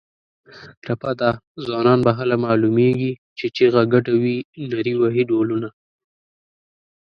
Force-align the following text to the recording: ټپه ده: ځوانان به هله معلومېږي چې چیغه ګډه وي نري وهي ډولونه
ټپه 0.83 1.11
ده: 1.19 1.31
ځوانان 1.65 1.99
به 2.05 2.11
هله 2.19 2.35
معلومېږي 2.45 3.11
چې 3.37 3.45
چیغه 3.55 3.83
ګډه 3.93 4.13
وي 4.21 4.37
نري 4.71 4.93
وهي 5.01 5.23
ډولونه 5.29 5.69